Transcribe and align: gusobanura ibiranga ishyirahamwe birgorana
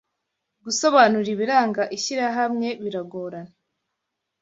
gusobanura 0.63 1.27
ibiranga 1.35 1.83
ishyirahamwe 1.95 2.67
birgorana 2.83 3.53